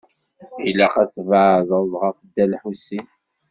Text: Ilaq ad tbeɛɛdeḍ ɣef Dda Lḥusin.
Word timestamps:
Ilaq 0.69 0.93
ad 1.01 1.09
tbeɛɛdeḍ 1.15 1.87
ɣef 2.01 2.17
Dda 2.27 2.45
Lḥusin. 2.51 3.07